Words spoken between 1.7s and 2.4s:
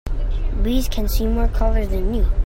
than you.